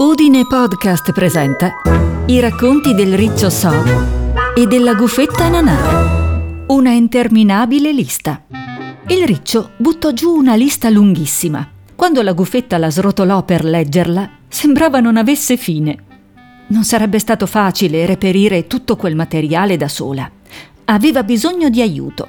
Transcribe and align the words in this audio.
Udine 0.00 0.46
Podcast 0.46 1.12
presenta 1.12 1.72
i 2.24 2.40
racconti 2.40 2.94
del 2.94 3.14
riccio 3.14 3.50
So 3.50 3.70
e 4.56 4.66
della 4.66 4.94
gufetta 4.94 5.50
Nanà. 5.50 6.64
Una 6.68 6.92
interminabile 6.92 7.92
lista. 7.92 8.44
Il 9.08 9.26
riccio 9.26 9.72
buttò 9.76 10.12
giù 10.12 10.34
una 10.34 10.54
lista 10.54 10.88
lunghissima. 10.88 11.68
Quando 11.94 12.22
la 12.22 12.32
gufetta 12.32 12.78
la 12.78 12.90
srotolò 12.90 13.42
per 13.42 13.62
leggerla, 13.62 14.30
sembrava 14.48 15.00
non 15.00 15.18
avesse 15.18 15.58
fine. 15.58 15.98
Non 16.68 16.84
sarebbe 16.84 17.18
stato 17.18 17.44
facile 17.44 18.06
reperire 18.06 18.66
tutto 18.66 18.96
quel 18.96 19.14
materiale 19.14 19.76
da 19.76 19.88
sola. 19.88 20.30
Aveva 20.86 21.22
bisogno 21.24 21.68
di 21.68 21.82
aiuto. 21.82 22.26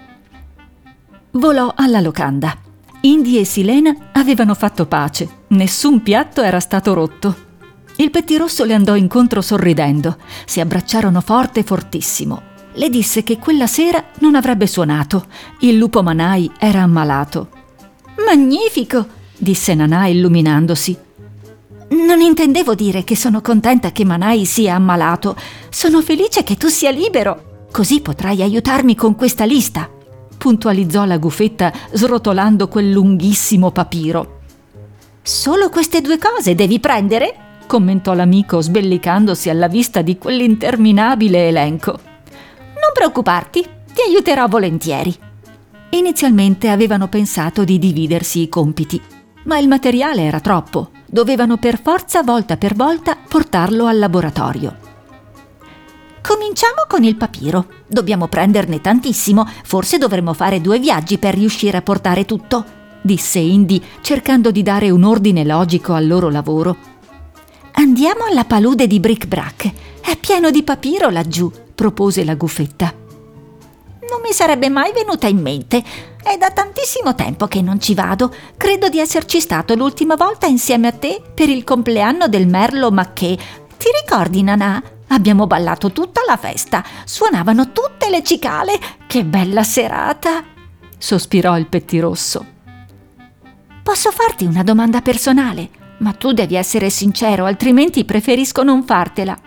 Volò 1.32 1.72
alla 1.74 2.02
locanda. 2.02 2.54
Indy 3.00 3.38
e 3.38 3.46
Silena 3.46 3.96
avevano 4.12 4.56
fatto 4.56 4.86
pace. 4.88 5.30
Nessun 5.48 6.04
piatto 6.04 6.42
era 6.42 6.60
stato 6.60 6.94
rotto. 6.94 7.50
Il 8.02 8.10
pettirosso 8.10 8.64
le 8.64 8.74
andò 8.74 8.96
incontro 8.96 9.44
sorridendo. 9.44 10.18
Si 10.46 10.60
abbracciarono 10.60 11.22
forte 11.22 11.62
fortissimo. 11.62 12.42
Le 12.74 12.90
disse 12.90 13.22
che 13.22 13.38
quella 13.38 13.68
sera 13.68 14.04
non 14.22 14.34
avrebbe 14.34 14.66
suonato. 14.66 15.28
Il 15.60 15.78
lupo 15.78 16.02
Manai 16.02 16.50
era 16.58 16.82
ammalato. 16.82 17.50
Magnifico! 18.26 19.06
disse 19.38 19.76
Nanà 19.76 20.08
illuminandosi. 20.08 20.98
Non 21.90 22.22
intendevo 22.22 22.74
dire 22.74 23.04
che 23.04 23.16
sono 23.16 23.40
contenta 23.40 23.92
che 23.92 24.04
Manai 24.04 24.46
sia 24.46 24.74
ammalato. 24.74 25.36
Sono 25.70 26.02
felice 26.02 26.44
che 26.44 26.56
tu 26.56 26.70
sia 26.70 26.90
libero. 26.90 27.68
Così 27.72 28.02
potrai 28.02 28.42
aiutarmi 28.42 28.96
con 28.96 29.14
questa 29.14 29.44
lista, 29.44 29.88
puntualizzò 30.40 31.06
la 31.06 31.20
gufetta 31.20 31.72
srotolando 31.92 32.68
quel 32.68 32.90
lunghissimo 32.90 33.70
papiro. 33.70 34.40
Solo 35.22 35.70
queste 35.70 36.02
due 36.02 36.18
cose 36.18 36.56
devi 36.56 36.80
prendere? 36.80 37.50
Commentò 37.72 38.14
l'amico 38.14 38.60
sbellicandosi 38.60 39.50
alla 39.50 39.70
vista 39.70 40.02
di 40.02 40.18
quell'interminabile 40.18 41.48
elenco. 41.48 41.92
Non 41.94 42.92
preoccuparti, 42.94 43.62
ti 43.62 44.02
aiuterò 44.06 44.46
volentieri. 44.50 45.16
Inizialmente 45.92 46.68
avevano 46.68 47.08
pensato 47.08 47.64
di 47.64 47.80
dividersi 47.80 48.42
i 48.42 48.50
compiti, 48.50 49.02
ma 49.44 49.58
il 49.58 49.70
materiale 49.70 50.24
era 50.24 50.42
troppo. 50.42 50.90
Dovevano 51.06 51.56
per 51.56 51.80
forza, 51.82 52.24
volta 52.24 52.58
per 52.58 52.76
volta, 52.76 53.16
portarlo 53.16 53.86
al 53.86 54.00
laboratorio. 54.00 54.76
Cominciamo 56.22 56.84
con 56.90 57.06
il 57.06 57.16
papiro. 57.16 57.68
Dobbiamo 57.88 58.28
prenderne 58.28 58.82
tantissimo, 58.82 59.48
forse 59.64 59.98
dovremmo 59.98 60.34
fare 60.34 60.60
due 60.60 60.78
viaggi 60.78 61.18
per 61.18 61.36
riuscire 61.36 61.78
a 61.78 61.82
portare 61.82 62.26
tutto, 62.26 62.66
disse 63.02 63.40
Indy, 63.40 63.82
cercando 64.02 64.52
di 64.52 64.62
dare 64.62 64.90
un 64.90 65.06
ordine 65.06 65.46
logico 65.46 65.94
al 65.94 66.06
loro 66.06 66.30
lavoro. 66.30 66.91
Andiamo 67.74 68.26
alla 68.26 68.46
palude 68.46 68.88
di 68.88 69.00
Bric 69.00 69.26
Brac. 69.28 69.72
È 70.02 70.16
pieno 70.18 70.52
di 70.52 70.64
papiro 70.64 71.10
laggiù, 71.10 71.52
propose 71.74 72.24
la 72.24 72.36
gufetta. 72.36 72.94
Non 74.10 74.22
mi 74.22 74.34
sarebbe 74.34 74.70
mai 74.70 74.92
venuta 74.94 75.28
in 75.28 75.40
mente. 75.40 75.84
È 76.22 76.38
da 76.38 76.52
tantissimo 76.52 77.16
tempo 77.16 77.48
che 77.48 77.62
non 77.62 77.80
ci 77.80 77.94
vado. 77.94 78.34
Credo 78.58 78.90
di 78.90 79.00
esserci 79.00 79.40
stato 79.40 79.76
l'ultima 79.76 80.16
volta 80.16 80.48
insieme 80.48 80.88
a 80.88 80.92
te 80.92 81.22
per 81.34 81.50
il 81.50 81.64
compleanno 81.64 82.28
del 82.28 82.48
Merlo 82.48 82.92
Macché. 82.92 83.38
Ti 83.78 83.88
ricordi, 84.04 84.44
Nanà? 84.44 84.82
Abbiamo 85.08 85.48
ballato 85.48 85.92
tutta 85.92 86.22
la 86.28 86.38
festa. 86.38 86.84
Suonavano 87.06 87.72
tutte 87.72 88.10
le 88.10 88.24
cicale. 88.24 88.80
Che 89.08 89.24
bella 89.24 89.64
serata! 89.64 90.44
sospirò 91.02 91.58
il 91.58 91.66
pettirosso. 91.66 92.46
Posso 93.82 94.12
farti 94.12 94.46
una 94.46 94.62
domanda 94.62 95.02
personale? 95.02 95.81
Ma 96.02 96.14
tu 96.14 96.34
devi 96.34 96.56
essere 96.56 96.90
sincero, 96.90 97.46
altrimenti 97.46 98.06
preferisco 98.06 98.64
non 98.64 98.84
fartela. 98.84 99.38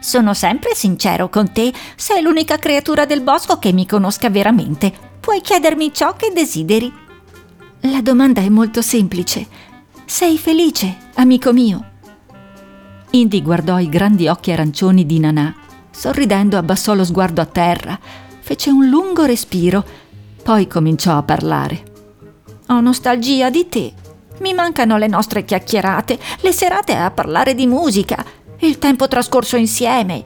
Sono 0.00 0.34
sempre 0.34 0.74
sincero 0.74 1.28
con 1.28 1.52
te, 1.52 1.72
sei 1.96 2.22
l'unica 2.22 2.56
creatura 2.58 3.06
del 3.06 3.20
bosco 3.20 3.58
che 3.58 3.72
mi 3.72 3.86
conosca 3.86 4.28
veramente. 4.30 4.92
Puoi 5.20 5.40
chiedermi 5.40 5.92
ciò 5.92 6.14
che 6.14 6.32
desideri. 6.34 6.92
La 7.80 8.00
domanda 8.00 8.40
è 8.40 8.48
molto 8.48 8.82
semplice. 8.82 9.46
Sei 10.06 10.38
felice, 10.38 10.96
amico 11.14 11.52
mio? 11.52 11.92
Indy 13.10 13.42
guardò 13.42 13.78
i 13.78 13.88
grandi 13.88 14.26
occhi 14.26 14.52
arancioni 14.52 15.06
di 15.06 15.18
Nanà. 15.18 15.54
Sorridendo 15.90 16.56
abbassò 16.56 16.94
lo 16.94 17.04
sguardo 17.04 17.40
a 17.40 17.46
terra, 17.46 17.98
fece 18.40 18.70
un 18.70 18.88
lungo 18.88 19.24
respiro, 19.24 19.84
poi 20.42 20.66
cominciò 20.66 21.16
a 21.16 21.22
parlare. 21.22 21.82
Ho 22.68 22.80
nostalgia 22.80 23.50
di 23.50 23.68
te, 23.68 23.92
mi 24.38 24.52
mancano 24.52 24.98
le 24.98 25.06
nostre 25.06 25.44
chiacchierate, 25.44 26.18
le 26.40 26.52
serate 26.52 26.94
a 26.94 27.10
parlare 27.10 27.54
di 27.54 27.66
musica, 27.66 28.24
il 28.58 28.78
tempo 28.78 29.08
trascorso 29.08 29.56
insieme. 29.56 30.22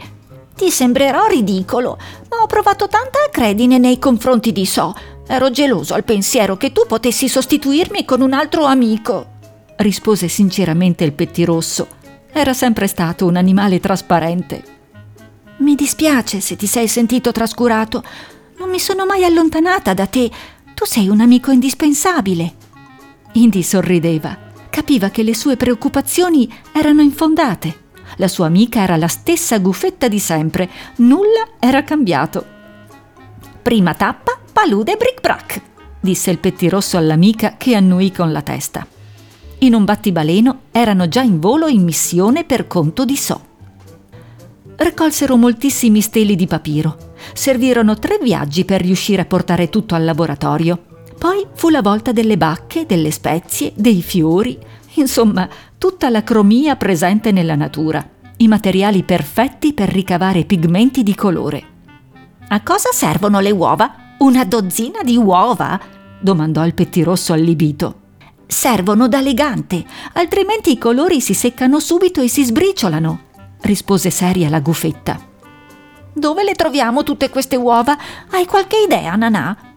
Ti 0.55 0.71
sembrerò 0.71 1.27
ridicolo, 1.27 1.99
ma 2.31 2.43
ho 2.43 2.47
provato 2.47 2.89
tanta 2.89 3.19
credine 3.31 3.79
nei 3.79 3.99
confronti 3.99 4.53
di 4.53 4.67
So. 4.67 4.95
Ero 5.27 5.51
geloso 5.51 5.95
al 5.95 6.05
pensiero 6.05 6.57
che 6.57 6.73
tu 6.73 6.83
potessi 6.87 7.29
sostituirmi 7.29 8.05
con 8.05 8.23
un 8.23 8.33
altro 8.33 8.65
amico. 8.65 9.37
Rispose 9.77 10.27
sinceramente 10.27 11.05
il 11.05 11.13
pettirosso. 11.13 11.87
Era 12.33 12.55
sempre 12.55 12.87
stato 12.87 13.27
un 13.27 13.37
animale 13.37 13.79
trasparente. 13.79 14.77
Mi 15.59 15.75
dispiace 15.75 16.41
se 16.41 16.57
ti 16.57 16.67
sei 16.67 16.89
sentito 16.89 17.31
trascurato. 17.31 18.03
Non 18.59 18.71
mi 18.71 18.79
sono 18.79 19.07
mai 19.07 19.25
allontanata 19.25 19.95
da 19.95 20.07
te. 20.07 20.31
Tu 20.75 20.85
sei 20.85 21.09
un 21.09 21.21
amico 21.21 21.51
indispensabile. 21.51 22.55
Indy 23.39 23.63
sorrideva. 23.63 24.37
Capiva 24.69 25.11
che 25.11 25.23
le 25.23 25.33
sue 25.33 25.57
preoccupazioni 25.57 26.53
erano 26.73 27.03
infondate. 27.03 27.87
La 28.17 28.27
sua 28.27 28.47
amica 28.47 28.83
era 28.83 28.97
la 28.97 29.07
stessa 29.07 29.59
gufetta 29.59 30.09
di 30.09 30.19
sempre. 30.19 30.69
Nulla 30.97 31.47
era 31.61 31.85
cambiato. 31.85 32.45
Prima 33.63 33.95
tappa, 33.95 34.37
palude 34.53 34.97
bric 34.97 35.21
brac, 35.21 35.61
disse 36.01 36.33
il 36.33 36.39
pettirosso 36.39 36.97
all'amica 36.97 37.57
che 37.57 37.77
annuì 37.77 38.11
con 38.11 38.33
la 38.33 38.43
testa. 38.43 38.85
In 39.59 39.75
un 39.75 39.85
battibaleno 39.85 40.63
erano 40.73 41.09
già 41.09 41.23
in 41.23 41.39
volo 41.39 41.69
in 41.69 41.85
missione 41.85 42.43
per 42.43 42.67
conto 42.67 43.05
di 43.05 43.17
So. 43.17 43.41
Raccolsero 44.75 45.37
moltissimi 45.37 46.01
steli 46.01 46.35
di 46.35 46.47
papiro. 46.49 47.15
Servirono 47.35 47.99
tre 47.99 48.19
viaggi 48.21 48.65
per 48.65 48.81
riuscire 48.81 49.23
a 49.23 49.27
portare 49.27 49.69
tutto 49.69 49.95
al 49.95 50.05
laboratorio. 50.05 50.88
Poi 51.19 51.45
fu 51.53 51.69
la 51.69 51.83
volta 51.83 52.13
delle 52.13 52.37
bacche, 52.37 52.87
delle 52.87 53.11
spezie, 53.11 53.73
dei 53.75 54.03
fiori, 54.03 54.57
insomma 54.95 55.49
tutta 55.77 56.11
la 56.11 56.23
cromia 56.23 56.77
presente 56.77 57.33
nella 57.33 57.57
natura, 57.57 58.07
i 58.37 58.47
materiali 58.47 59.03
perfetti 59.03 59.73
per 59.73 59.89
ricavare 59.89 60.45
pigmenti 60.45 61.03
di 61.03 61.17
colore. 61.17 61.77
A 62.49 62.63
cosa 62.63 62.91
servono 62.93 63.41
le 63.41 63.51
uova? 63.51 63.95
Una 64.19 64.45
dozzina 64.45 65.03
di 65.03 65.17
uova? 65.17 65.79
domandò 66.21 66.65
il 66.65 66.75
pettirosso 66.75 67.33
allibito. 67.33 68.07
Servono 68.47 69.09
da 69.09 69.21
legante, 69.21 69.85
altrimenti 70.15 70.71
i 70.71 70.79
colori 70.79 71.21
si 71.21 71.35
seccano 71.35 71.81
subito 71.81 72.21
e 72.21 72.29
si 72.29 72.45
sbriciolano, 72.45 73.21
rispose 73.63 74.11
seria 74.11 74.49
la 74.49 74.61
gufetta. 74.61 75.21
Dove 76.13 76.45
le 76.45 76.55
troviamo 76.55 77.03
tutte 77.03 77.29
queste 77.29 77.57
uova? 77.57 77.97
Hai 78.31 78.47
qualche 78.47 78.79
idea, 78.79 79.15
Nanà? 79.17 79.68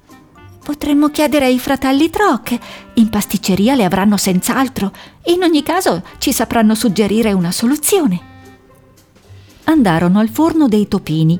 Potremmo 0.63 1.09
chiedere 1.09 1.45
ai 1.45 1.57
fratelli 1.57 2.09
Troc. 2.11 2.57
In 2.95 3.09
pasticceria 3.09 3.73
le 3.73 3.83
avranno 3.83 4.15
senz'altro. 4.15 4.91
In 5.25 5.41
ogni 5.41 5.63
caso 5.63 6.03
ci 6.19 6.31
sapranno 6.31 6.75
suggerire 6.75 7.33
una 7.33 7.51
soluzione. 7.51 8.29
Andarono 9.63 10.19
al 10.19 10.29
forno 10.29 10.67
dei 10.67 10.87
topini. 10.87 11.39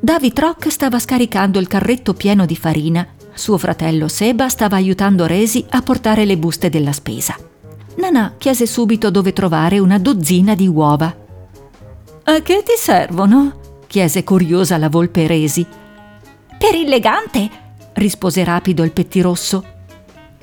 Davi 0.00 0.32
Troc 0.32 0.70
stava 0.70 0.98
scaricando 0.98 1.60
il 1.60 1.68
carretto 1.68 2.14
pieno 2.14 2.46
di 2.46 2.56
farina. 2.56 3.06
Suo 3.32 3.58
fratello 3.58 4.08
Seba 4.08 4.48
stava 4.48 4.74
aiutando 4.74 5.26
Resi 5.26 5.64
a 5.70 5.80
portare 5.80 6.24
le 6.24 6.36
buste 6.36 6.68
della 6.68 6.92
spesa. 6.92 7.36
Nanà 7.96 8.34
chiese 8.38 8.66
subito 8.66 9.10
dove 9.10 9.32
trovare 9.32 9.78
una 9.78 9.98
dozzina 9.98 10.56
di 10.56 10.66
uova. 10.66 11.14
A 12.24 12.40
che 12.42 12.62
ti 12.64 12.74
servono? 12.76 13.82
chiese 13.86 14.24
curiosa 14.24 14.76
la 14.78 14.88
volpe 14.88 15.28
Resi. 15.28 15.64
Per 16.58 16.74
il 16.74 16.88
legante, 16.88 17.66
rispose 17.98 18.42
rapido 18.44 18.82
il 18.82 18.92
pettirosso. 18.92 19.64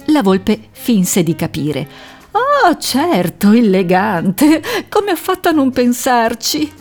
La 0.05 0.21
volpe 0.21 0.67
finse 0.71 1.23
di 1.23 1.35
capire. 1.35 1.87
Ah, 2.31 2.77
certo, 2.77 3.51
elegante. 3.51 4.61
Come 4.89 5.11
ha 5.11 5.15
fatto 5.15 5.49
a 5.49 5.51
non 5.51 5.71
pensarci? 5.71 6.71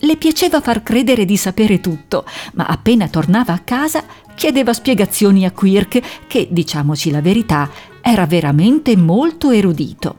Le 0.00 0.16
piaceva 0.16 0.60
far 0.60 0.82
credere 0.82 1.24
di 1.24 1.36
sapere 1.36 1.80
tutto, 1.80 2.24
ma 2.54 2.66
appena 2.66 3.08
tornava 3.08 3.52
a 3.52 3.60
casa 3.60 4.04
chiedeva 4.34 4.72
spiegazioni 4.72 5.44
a 5.44 5.50
Quirk, 5.50 6.26
che, 6.28 6.46
diciamoci 6.50 7.10
la 7.10 7.20
verità, 7.20 7.68
era 8.00 8.24
veramente 8.24 8.96
molto 8.96 9.50
erudito. 9.50 10.18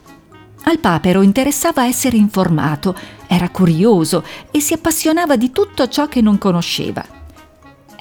Al 0.64 0.80
papero 0.80 1.22
interessava 1.22 1.86
essere 1.86 2.18
informato, 2.18 2.94
era 3.28 3.50
curioso 3.50 4.24
e 4.52 4.60
si 4.60 4.74
appassionava 4.74 5.38
di 5.38 5.52
tutto 5.52 5.88
ciò 5.88 6.08
che 6.08 6.20
non 6.20 6.38
conosceva. 6.38 7.19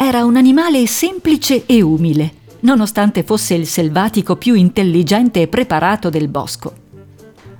Era 0.00 0.24
un 0.24 0.36
animale 0.36 0.86
semplice 0.86 1.66
e 1.66 1.82
umile, 1.82 2.32
nonostante 2.60 3.24
fosse 3.24 3.54
il 3.54 3.66
selvatico 3.66 4.36
più 4.36 4.54
intelligente 4.54 5.40
e 5.40 5.48
preparato 5.48 6.08
del 6.08 6.28
bosco. 6.28 6.72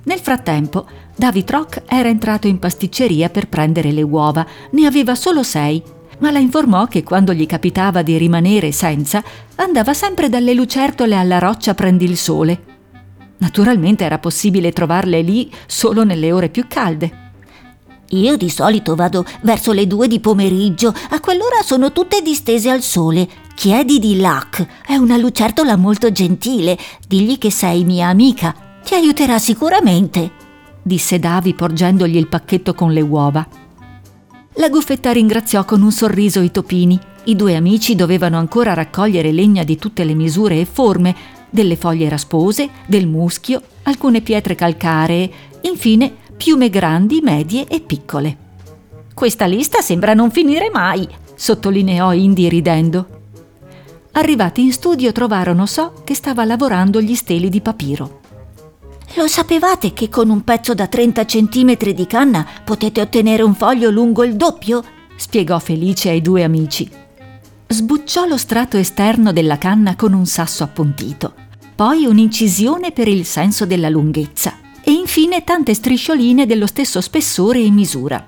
Nel 0.03 0.19
frattempo, 0.19 0.87
David 1.17 1.51
Rock 1.51 1.83
era 1.85 2.07
entrato 2.07 2.47
in 2.47 2.57
pasticceria 2.57 3.29
per 3.29 3.49
prendere 3.49 3.91
le 3.91 4.03
uova. 4.03 4.47
Ne 4.71 4.85
aveva 4.85 5.15
solo 5.15 5.43
sei, 5.43 5.83
ma 6.19 6.31
la 6.31 6.39
informò 6.39 6.85
che 6.85 7.03
quando 7.03 7.33
gli 7.33 7.45
capitava 7.45 8.03
di 8.03 8.17
rimanere 8.17 8.71
senza, 8.71 9.21
andava 9.55 9.93
sempre 9.93 10.29
dalle 10.29 10.53
lucertole 10.53 11.15
alla 11.15 11.39
roccia 11.39 11.73
Prendi 11.73 12.05
il 12.05 12.15
Sole. 12.15 12.63
Naturalmente 13.39 14.05
era 14.05 14.17
possibile 14.17 14.71
trovarle 14.71 15.21
lì 15.21 15.51
solo 15.65 16.05
nelle 16.05 16.31
ore 16.31 16.47
più 16.47 16.67
calde. 16.69 17.28
Io 18.11 18.37
di 18.37 18.49
solito 18.49 18.95
vado 18.95 19.23
verso 19.41 19.71
le 19.71 19.85
due 19.85 20.07
di 20.07 20.19
pomeriggio, 20.19 20.93
a 21.09 21.19
quell'ora 21.19 21.61
sono 21.63 21.91
tutte 21.91 22.21
distese 22.21 22.69
al 22.69 22.81
sole. 22.81 23.27
Chiedi 23.53 23.99
di 23.99 24.19
Luck, 24.19 24.65
è 24.87 24.95
una 24.95 25.17
lucertola 25.17 25.75
molto 25.75 26.11
gentile, 26.11 26.77
digli 27.07 27.37
che 27.37 27.51
sei 27.51 27.83
mia 27.83 28.07
amica, 28.07 28.55
ti 28.83 28.95
aiuterà 28.95 29.37
sicuramente, 29.37 30.31
disse 30.81 31.19
Davi 31.19 31.53
porgendogli 31.53 32.15
il 32.15 32.27
pacchetto 32.27 32.73
con 32.73 32.91
le 32.91 33.01
uova. 33.01 33.47
La 34.53 34.69
guffetta 34.69 35.11
ringraziò 35.11 35.63
con 35.63 35.81
un 35.83 35.91
sorriso 35.91 36.41
i 36.41 36.51
topini. 36.51 36.99
I 37.25 37.35
due 37.35 37.55
amici 37.55 37.95
dovevano 37.95 38.37
ancora 38.37 38.73
raccogliere 38.73 39.31
legna 39.31 39.63
di 39.63 39.77
tutte 39.77 40.03
le 40.03 40.15
misure 40.15 40.59
e 40.59 40.65
forme, 40.65 41.15
delle 41.51 41.75
foglie 41.75 42.09
raspose, 42.09 42.69
del 42.87 43.07
muschio, 43.07 43.61
alcune 43.83 44.21
pietre 44.21 44.55
calcaree, 44.55 45.31
infine 45.61 46.27
piume 46.39 46.69
grandi, 46.69 47.19
medie 47.21 47.67
e 47.67 47.81
piccole. 47.81 48.37
Questa 49.13 49.43
lista 49.43 49.81
sembra 49.81 50.13
non 50.13 50.31
finire 50.31 50.69
mai, 50.71 51.05
sottolineò 51.35 52.13
Indy 52.13 52.47
ridendo. 52.47 53.07
Arrivati 54.13 54.61
in 54.61 54.71
studio 54.71 55.11
trovarono 55.11 55.65
So 55.65 56.01
che 56.05 56.15
stava 56.15 56.45
lavorando 56.45 57.01
gli 57.01 57.13
steli 57.13 57.49
di 57.49 57.59
papiro. 57.59 58.21
Lo 59.15 59.27
sapevate 59.27 59.91
che 59.91 60.07
con 60.07 60.29
un 60.29 60.45
pezzo 60.45 60.73
da 60.73 60.87
30 60.87 61.25
cm 61.25 61.77
di 61.93 62.07
canna 62.07 62.47
potete 62.63 63.01
ottenere 63.01 63.43
un 63.43 63.53
foglio 63.53 63.89
lungo 63.89 64.23
il 64.23 64.37
doppio? 64.37 64.81
spiegò 65.17 65.59
Felice 65.59 66.07
ai 66.07 66.21
due 66.21 66.45
amici. 66.45 66.89
Sbucciò 67.67 68.25
lo 68.25 68.37
strato 68.37 68.77
esterno 68.77 69.33
della 69.33 69.57
canna 69.57 69.97
con 69.97 70.13
un 70.13 70.25
sasso 70.25 70.63
appuntito, 70.63 71.33
poi 71.75 72.05
un'incisione 72.05 72.93
per 72.93 73.09
il 73.09 73.25
senso 73.25 73.65
della 73.65 73.89
lunghezza 73.89 74.67
e 74.83 74.91
infine 74.91 75.43
tante 75.43 75.73
striscioline 75.73 76.45
dello 76.45 76.67
stesso 76.67 77.01
spessore 77.01 77.59
e 77.59 77.69
misura. 77.69 78.25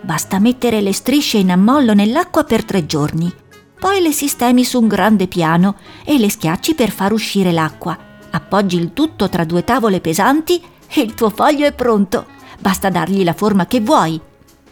Basta 0.00 0.38
mettere 0.38 0.80
le 0.80 0.92
strisce 0.92 1.38
in 1.38 1.50
ammollo 1.50 1.94
nell'acqua 1.94 2.44
per 2.44 2.64
tre 2.64 2.84
giorni. 2.84 3.32
Poi 3.78 4.02
le 4.02 4.12
sistemi 4.12 4.64
su 4.64 4.80
un 4.80 4.86
grande 4.86 5.26
piano 5.26 5.76
e 6.04 6.18
le 6.18 6.30
schiacci 6.30 6.74
per 6.74 6.90
far 6.90 7.12
uscire 7.12 7.52
l'acqua. 7.52 7.96
Appoggi 8.30 8.76
il 8.76 8.92
tutto 8.92 9.28
tra 9.28 9.44
due 9.44 9.64
tavole 9.64 10.00
pesanti 10.00 10.62
e 10.88 11.00
il 11.00 11.14
tuo 11.14 11.30
foglio 11.30 11.66
è 11.66 11.72
pronto. 11.72 12.26
Basta 12.58 12.90
dargli 12.90 13.24
la 13.24 13.32
forma 13.32 13.66
che 13.66 13.80
vuoi. 13.80 14.20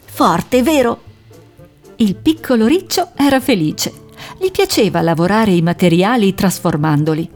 Forte, 0.04 0.62
vero? 0.62 1.00
Il 1.96 2.14
piccolo 2.16 2.66
riccio 2.66 3.10
era 3.16 3.40
felice. 3.40 3.92
Gli 4.38 4.50
piaceva 4.50 5.00
lavorare 5.00 5.52
i 5.52 5.62
materiali 5.62 6.34
trasformandoli. 6.34 7.30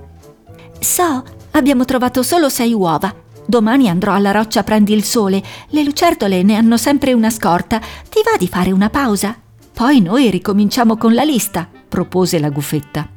So, 0.78 1.24
abbiamo 1.52 1.84
trovato 1.84 2.22
solo 2.22 2.48
sei 2.48 2.72
uova 2.72 3.24
Domani 3.46 3.88
andrò 3.88 4.12
alla 4.12 4.32
roccia 4.32 4.64
Prendi 4.64 4.92
il 4.92 5.04
Sole. 5.04 5.42
Le 5.68 5.84
lucertole 5.84 6.42
ne 6.42 6.56
hanno 6.56 6.76
sempre 6.76 7.12
una 7.12 7.30
scorta. 7.30 7.78
Ti 7.78 8.20
va 8.24 8.36
di 8.36 8.48
fare 8.48 8.72
una 8.72 8.90
pausa? 8.90 9.36
Poi 9.72 10.00
noi 10.00 10.30
ricominciamo 10.30 10.96
con 10.96 11.14
la 11.14 11.22
lista, 11.22 11.68
propose 11.88 12.40
la 12.40 12.50
guffetta. 12.50 13.08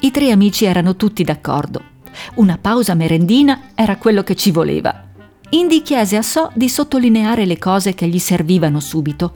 I 0.00 0.10
tre 0.10 0.30
amici 0.30 0.64
erano 0.64 0.96
tutti 0.96 1.22
d'accordo. 1.24 1.82
Una 2.36 2.56
pausa 2.58 2.94
merendina 2.94 3.68
era 3.74 3.96
quello 3.96 4.22
che 4.22 4.34
ci 4.34 4.50
voleva. 4.50 5.08
Indy 5.50 5.82
chiese 5.82 6.16
a 6.16 6.22
So 6.22 6.50
di 6.54 6.68
sottolineare 6.68 7.44
le 7.44 7.58
cose 7.58 7.92
che 7.92 8.06
gli 8.06 8.18
servivano 8.18 8.80
subito. 8.80 9.34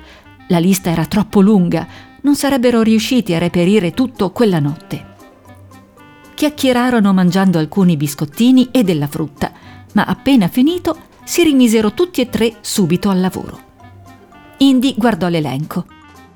La 0.48 0.58
lista 0.58 0.90
era 0.90 1.04
troppo 1.04 1.40
lunga, 1.40 1.86
non 2.22 2.34
sarebbero 2.34 2.80
riusciti 2.80 3.34
a 3.34 3.38
reperire 3.38 3.92
tutto 3.92 4.30
quella 4.30 4.58
notte. 4.58 5.12
Chiacchierarono 6.34 7.12
mangiando 7.12 7.58
alcuni 7.58 7.96
biscottini 7.96 8.68
e 8.70 8.82
della 8.82 9.06
frutta 9.06 9.52
ma 9.94 10.04
appena 10.04 10.46
finito 10.46 10.96
si 11.24 11.42
rimisero 11.42 11.92
tutti 11.92 12.20
e 12.20 12.28
tre 12.28 12.58
subito 12.60 13.10
al 13.10 13.20
lavoro. 13.20 13.58
Indy 14.58 14.94
guardò 14.96 15.26
l'elenco. 15.26 15.86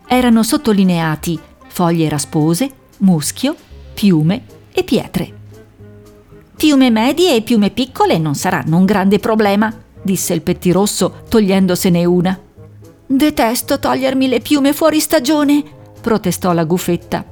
Erano 0.06 0.42
sottolineati 0.42 1.38
foglie 1.78 2.08
raspose, 2.08 2.68
muschio, 2.98 3.54
piume 3.94 4.42
e 4.72 4.82
pietre. 4.82 5.32
Piume 6.56 6.90
medie 6.90 7.36
e 7.36 7.42
piume 7.42 7.70
piccole 7.70 8.18
non 8.18 8.34
saranno 8.34 8.78
un 8.78 8.84
grande 8.84 9.20
problema, 9.20 9.72
disse 10.02 10.34
il 10.34 10.42
pettirosso 10.42 11.22
togliendosene 11.28 12.04
una. 12.04 12.36
Detesto 13.06 13.78
togliermi 13.78 14.26
le 14.26 14.40
piume 14.40 14.72
fuori 14.72 14.98
stagione, 14.98 15.62
protestò 16.00 16.52
la 16.52 16.64
gufetta. 16.64 17.24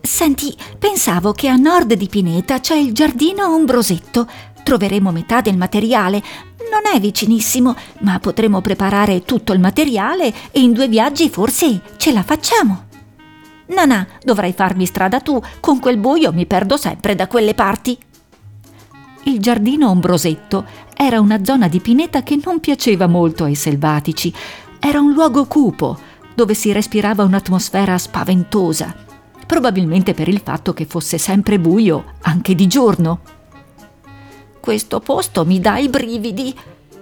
Senti, 0.00 0.56
pensavo 0.78 1.32
che 1.32 1.48
a 1.48 1.56
nord 1.56 1.92
di 1.92 2.08
Pineta 2.08 2.60
c'è 2.60 2.76
il 2.76 2.94
giardino 2.94 3.52
ombrosetto. 3.52 4.26
Troveremo 4.70 5.10
metà 5.10 5.40
del 5.40 5.56
materiale. 5.56 6.22
Non 6.70 6.94
è 6.94 7.00
vicinissimo, 7.00 7.74
ma 8.02 8.20
potremo 8.20 8.60
preparare 8.60 9.24
tutto 9.24 9.52
il 9.52 9.58
materiale 9.58 10.32
e 10.52 10.60
in 10.60 10.72
due 10.72 10.86
viaggi 10.86 11.28
forse 11.28 11.80
ce 11.96 12.12
la 12.12 12.22
facciamo. 12.22 12.84
Nana, 13.66 14.06
dovrai 14.22 14.52
farmi 14.52 14.86
strada 14.86 15.18
tu, 15.18 15.42
con 15.58 15.80
quel 15.80 15.96
buio 15.96 16.32
mi 16.32 16.46
perdo 16.46 16.76
sempre 16.76 17.16
da 17.16 17.26
quelle 17.26 17.52
parti. 17.54 17.98
Il 19.24 19.40
giardino 19.40 19.90
ombrosetto 19.90 20.64
era 20.94 21.18
una 21.18 21.44
zona 21.44 21.66
di 21.66 21.80
pineta 21.80 22.22
che 22.22 22.38
non 22.44 22.60
piaceva 22.60 23.08
molto 23.08 23.42
ai 23.42 23.56
selvatici. 23.56 24.32
Era 24.78 25.00
un 25.00 25.12
luogo 25.12 25.46
cupo, 25.46 25.98
dove 26.32 26.54
si 26.54 26.70
respirava 26.70 27.24
un'atmosfera 27.24 27.98
spaventosa, 27.98 28.94
probabilmente 29.44 30.14
per 30.14 30.28
il 30.28 30.40
fatto 30.44 30.72
che 30.72 30.86
fosse 30.86 31.18
sempre 31.18 31.58
buio, 31.58 32.04
anche 32.20 32.54
di 32.54 32.68
giorno. 32.68 33.38
Questo 34.60 35.00
posto 35.00 35.44
mi 35.44 35.58
dà 35.58 35.78
i 35.78 35.88
brividi, 35.88 36.54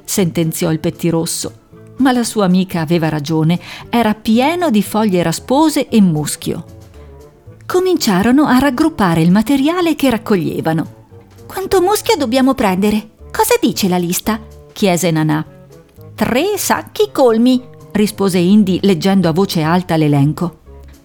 sentenziò 0.05 0.71
il 0.71 0.79
pettirosso. 0.79 1.67
Ma 1.99 2.13
la 2.13 2.23
sua 2.23 2.45
amica 2.45 2.81
aveva 2.81 3.09
ragione, 3.09 3.59
era 3.91 4.15
pieno 4.15 4.71
di 4.71 4.83
foglie 4.83 5.23
raspose 5.23 5.89
e 5.89 6.01
muschio. 6.01 6.65
Cominciarono 7.67 8.47
a 8.47 8.59
raggruppare 8.59 9.21
il 9.21 9.33
materiale 9.33 9.97
che 9.97 10.09
raccoglievano. 10.09 10.97
Quanto 11.47 11.83
muschio 11.83 12.17
dobbiamo 12.17 12.55
prendere? 12.55 13.11
Cosa 13.33 13.55
dice 13.61 13.89
la 13.89 13.99
lista? 13.99 14.41
chiese 14.73 15.11
Nanà. 15.11 15.45
Tre 16.15 16.57
sacchi 16.57 17.11
colmi, 17.13 17.63
rispose 17.93 18.39
Indy 18.39 18.79
leggendo 18.83 19.29
a 19.29 19.33
voce 19.33 19.63
alta 19.63 19.97
l'elenco. 19.97 20.61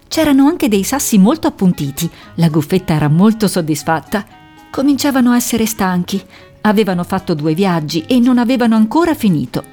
C'erano 0.07 0.45
anche 0.45 0.67
dei 0.67 0.83
sassi 0.83 1.17
molto 1.17 1.47
appuntiti. 1.47 2.09
La 2.35 2.49
guffetta 2.49 2.93
era 2.93 3.07
molto 3.07 3.47
soddisfatta. 3.47 4.25
Cominciavano 4.73 5.29
a 5.29 5.35
essere 5.35 5.67
stanchi. 5.67 6.19
Avevano 6.61 7.03
fatto 7.03 7.35
due 7.35 7.53
viaggi 7.53 8.05
e 8.07 8.17
non 8.17 8.39
avevano 8.39 8.75
ancora 8.75 9.13
finito. 9.13 9.63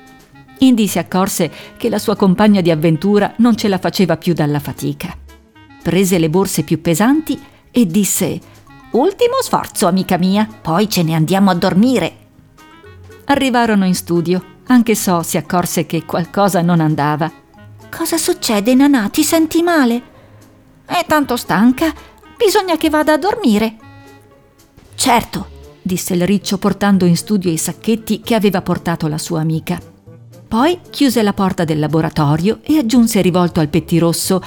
Indy 0.59 0.87
si 0.87 0.99
accorse 0.99 1.51
che 1.79 1.89
la 1.89 1.99
sua 1.99 2.17
compagna 2.17 2.61
di 2.61 2.71
avventura 2.71 3.33
non 3.39 3.57
ce 3.57 3.69
la 3.69 3.79
faceva 3.79 4.19
più 4.19 4.35
dalla 4.35 4.61
fatica. 4.61 5.17
Prese 5.83 6.19
le 6.19 6.29
borse 6.29 6.65
più 6.65 6.83
pesanti 6.83 7.41
e 7.71 7.87
disse 7.87 8.39
Ultimo 8.91 9.37
sforzo, 9.41 9.87
amica 9.87 10.19
mia, 10.19 10.47
poi 10.61 10.87
ce 10.91 11.03
ne 11.03 11.15
andiamo 11.15 11.49
a 11.49 11.55
dormire. 11.55 12.17
Arrivarono 13.25 13.87
in 13.87 13.95
studio. 13.95 14.59
Anche 14.67 14.95
So 14.95 15.23
si 15.23 15.39
accorse 15.39 15.87
che 15.87 16.05
qualcosa 16.05 16.61
non 16.61 16.79
andava. 16.79 17.33
Cosa 17.89 18.19
succede, 18.19 18.75
Nanà? 18.75 19.09
Ti 19.09 19.25
senti 19.25 19.63
male? 19.63 20.03
È 20.85 21.03
tanto 21.07 21.37
stanca. 21.37 21.91
Bisogna 22.37 22.77
che 22.77 22.91
vada 22.91 23.15
a 23.15 23.19
dormire. 23.19 23.89
Certo, 25.01 25.47
disse 25.81 26.13
il 26.13 26.27
riccio 26.27 26.59
portando 26.59 27.07
in 27.07 27.17
studio 27.17 27.51
i 27.51 27.57
sacchetti 27.57 28.21
che 28.21 28.35
aveva 28.35 28.61
portato 28.61 29.09
la 29.09 29.17
sua 29.17 29.41
amica. 29.41 29.81
Poi 30.47 30.79
chiuse 30.91 31.23
la 31.23 31.33
porta 31.33 31.65
del 31.65 31.79
laboratorio 31.79 32.59
e 32.61 32.77
aggiunse 32.77 33.23
rivolto 33.23 33.61
al 33.61 33.71
pettirosso 33.71 34.43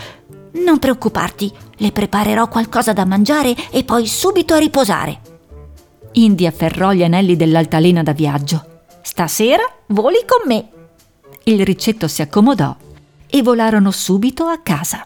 Non 0.63 0.77
preoccuparti, 0.77 1.51
le 1.77 1.91
preparerò 1.91 2.47
qualcosa 2.49 2.93
da 2.93 3.03
mangiare 3.03 3.55
e 3.71 3.83
poi 3.83 4.05
subito 4.05 4.53
a 4.53 4.59
riposare. 4.59 5.21
Indy 6.11 6.45
afferrò 6.45 6.91
gli 6.91 7.03
anelli 7.03 7.35
dell'altalena 7.35 8.03
da 8.03 8.13
viaggio. 8.13 8.81
Stasera 9.01 9.63
voli 9.87 10.19
con 10.23 10.43
me. 10.45 10.69
Il 11.45 11.65
riccetto 11.65 12.07
si 12.07 12.21
accomodò 12.21 12.75
e 13.25 13.41
volarono 13.41 13.89
subito 13.89 14.43
a 14.43 14.59
casa. 14.59 15.03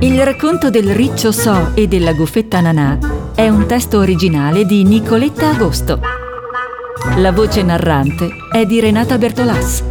Il 0.00 0.22
racconto 0.22 0.68
del 0.68 0.94
riccio 0.94 1.32
So 1.32 1.70
e 1.74 1.88
della 1.88 2.12
guffetta 2.12 2.60
Nanà 2.60 2.98
è 3.34 3.48
un 3.48 3.64
testo 3.64 3.98
originale 3.98 4.66
di 4.66 4.84
Nicoletta 4.84 5.48
Agosto. 5.48 6.00
La 7.16 7.32
voce 7.32 7.62
narrante 7.62 8.28
è 8.52 8.66
di 8.66 8.78
Renata 8.78 9.16
Bertolas. 9.16 9.82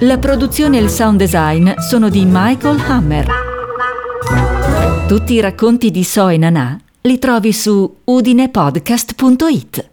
La 0.00 0.18
produzione 0.18 0.78
e 0.78 0.80
il 0.82 0.90
sound 0.90 1.18
design 1.18 1.70
sono 1.88 2.08
di 2.08 2.24
Michael 2.26 2.82
Hammer. 2.84 3.26
Tutti 5.06 5.34
i 5.34 5.40
racconti 5.40 5.92
di 5.92 6.02
So 6.02 6.26
e 6.26 6.36
Nanà 6.36 6.76
li 7.02 7.18
trovi 7.20 7.52
su 7.52 7.98
udinepodcast.it. 8.02 9.90